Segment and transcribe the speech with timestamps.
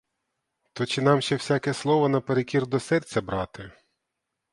[0.73, 3.71] То чи нам ще всяке слово наперекір до серця брати!